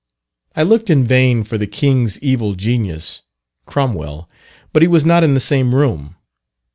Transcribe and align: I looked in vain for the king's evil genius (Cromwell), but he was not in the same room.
I 0.55 0.63
looked 0.63 0.89
in 0.89 1.03
vain 1.03 1.43
for 1.43 1.59
the 1.59 1.67
king's 1.67 2.17
evil 2.23 2.55
genius 2.55 3.21
(Cromwell), 3.67 4.27
but 4.73 4.81
he 4.81 4.87
was 4.87 5.05
not 5.05 5.23
in 5.23 5.35
the 5.35 5.39
same 5.39 5.75
room. 5.75 6.15